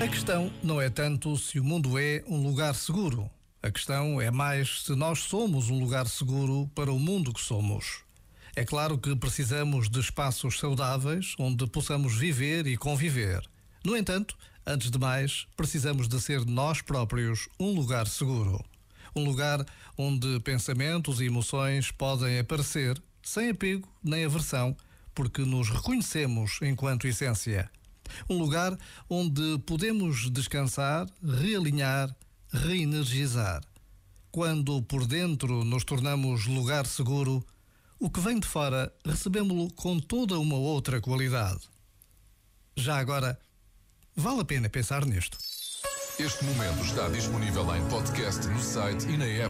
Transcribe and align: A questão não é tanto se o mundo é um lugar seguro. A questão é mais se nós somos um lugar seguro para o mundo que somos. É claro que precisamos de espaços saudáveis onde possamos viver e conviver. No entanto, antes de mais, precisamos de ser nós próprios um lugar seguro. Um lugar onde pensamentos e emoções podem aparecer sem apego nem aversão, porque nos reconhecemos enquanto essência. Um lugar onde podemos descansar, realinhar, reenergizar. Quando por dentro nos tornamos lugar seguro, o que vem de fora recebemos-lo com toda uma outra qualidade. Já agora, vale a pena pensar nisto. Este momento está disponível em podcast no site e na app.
A 0.00 0.08
questão 0.08 0.52
não 0.62 0.80
é 0.80 0.88
tanto 0.88 1.36
se 1.36 1.58
o 1.58 1.64
mundo 1.64 1.98
é 1.98 2.22
um 2.26 2.42
lugar 2.42 2.74
seguro. 2.74 3.30
A 3.62 3.70
questão 3.70 4.20
é 4.20 4.30
mais 4.30 4.82
se 4.84 4.94
nós 4.94 5.18
somos 5.20 5.68
um 5.68 5.80
lugar 5.80 6.06
seguro 6.06 6.70
para 6.74 6.92
o 6.92 6.98
mundo 6.98 7.32
que 7.32 7.40
somos. 7.40 8.04
É 8.54 8.64
claro 8.64 8.96
que 8.98 9.14
precisamos 9.16 9.88
de 9.88 10.00
espaços 10.00 10.58
saudáveis 10.58 11.34
onde 11.38 11.66
possamos 11.66 12.16
viver 12.16 12.66
e 12.66 12.76
conviver. 12.76 13.42
No 13.84 13.96
entanto, 13.96 14.36
antes 14.66 14.90
de 14.90 14.98
mais, 14.98 15.46
precisamos 15.56 16.08
de 16.08 16.20
ser 16.20 16.44
nós 16.44 16.80
próprios 16.80 17.48
um 17.58 17.72
lugar 17.72 18.06
seguro. 18.06 18.64
Um 19.14 19.24
lugar 19.24 19.64
onde 19.96 20.40
pensamentos 20.40 21.20
e 21.20 21.26
emoções 21.26 21.90
podem 21.90 22.38
aparecer 22.38 23.00
sem 23.28 23.50
apego 23.50 23.86
nem 24.02 24.24
aversão, 24.24 24.74
porque 25.14 25.42
nos 25.42 25.68
reconhecemos 25.68 26.58
enquanto 26.62 27.06
essência. 27.06 27.70
Um 28.28 28.38
lugar 28.38 28.76
onde 29.08 29.58
podemos 29.66 30.30
descansar, 30.30 31.06
realinhar, 31.22 32.14
reenergizar. 32.50 33.62
Quando 34.30 34.80
por 34.82 35.06
dentro 35.06 35.62
nos 35.62 35.84
tornamos 35.84 36.46
lugar 36.46 36.86
seguro, 36.86 37.44
o 37.98 38.08
que 38.08 38.20
vem 38.20 38.40
de 38.40 38.46
fora 38.46 38.92
recebemos-lo 39.04 39.70
com 39.74 39.98
toda 39.98 40.38
uma 40.38 40.56
outra 40.56 41.00
qualidade. 41.00 41.60
Já 42.76 42.98
agora, 42.98 43.38
vale 44.16 44.40
a 44.40 44.44
pena 44.44 44.70
pensar 44.70 45.04
nisto. 45.04 45.36
Este 46.18 46.44
momento 46.44 46.82
está 46.82 47.08
disponível 47.08 47.74
em 47.76 47.86
podcast 47.88 48.46
no 48.46 48.60
site 48.60 49.06
e 49.08 49.16
na 49.18 49.26
app. 49.26 49.46